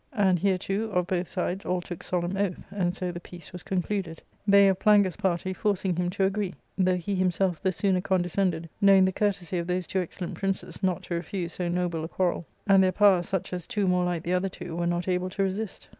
And 0.13 0.39
hereto 0.39 0.89
of 0.89 1.05
both 1.05 1.27
sides 1.27 1.63
all 1.63 1.79
took 1.79 2.01
solemn 2.01 2.35
oath, 2.35 2.59
and 2.71 2.95
so 2.95 3.11
the 3.11 3.19
peace 3.19 3.53
was 3.53 3.61
con 3.61 3.83
cluded; 3.83 4.17
they 4.47 4.67
of 4.67 4.79
Plangus' 4.79 5.15
party 5.15 5.53
forcing 5.53 5.95
him 5.95 6.09
to 6.09 6.23
agree, 6.23 6.55
though 6.75 6.97
he 6.97 7.13
himself 7.13 7.61
the 7.61 7.71
sooner 7.71 8.01
condescended 8.01 8.67
knowing 8.81 9.05
the 9.05 9.11
courtesy 9.11 9.59
of 9.59 9.67
those 9.67 9.85
two 9.85 9.99
excellent 9.99 10.33
princes 10.33 10.81
not 10.81 11.03
to 11.03 11.13
refuse 11.13 11.53
so 11.53 11.67
noble 11.69 12.03
a 12.03 12.07
quarrel, 12.07 12.47
and 12.65 12.83
their 12.83 12.91
power 12.91 13.21
such 13.21 13.53
as 13.53 13.67
two 13.67 13.87
more 13.87 14.03
like 14.03 14.23
the 14.23 14.33
other 14.33 14.49
two 14.49 14.75
were 14.75 14.87
not 14.87 15.07
able 15.07 15.29
to 15.29 15.43
resist. 15.43 15.87